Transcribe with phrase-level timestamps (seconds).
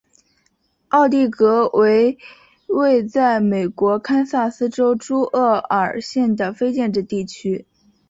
[0.87, 2.17] 奥蒂戈为
[2.65, 7.67] 位在美国堪萨斯州朱厄尔县的非建制地区。